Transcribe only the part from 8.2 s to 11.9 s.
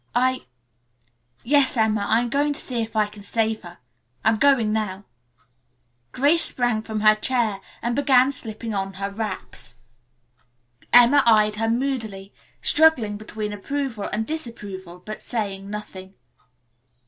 slipping into her wraps. Emma eyed her